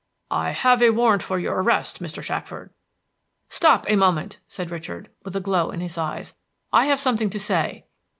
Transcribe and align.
"I 0.31 0.49
have 0.49 0.81
a 0.81 0.89
warrant 0.89 1.21
for 1.21 1.37
your 1.37 1.61
arrest, 1.61 2.01
Mr. 2.01 2.23
Shackford." 2.23 2.71
"Stop 3.49 3.85
a 3.87 3.95
moment!" 3.95 4.39
said 4.47 4.71
Richard, 4.71 5.11
with 5.23 5.35
a 5.35 5.39
glow 5.39 5.69
in 5.69 5.79
his 5.79 5.95
eyes. 5.95 6.33
"I 6.73 6.87
have 6.87 6.99
something 6.99 7.29
to 7.29 7.39
say." 7.39 7.85